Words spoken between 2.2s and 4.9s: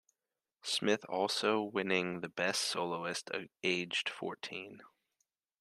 the Best Soloist, aged fourteen.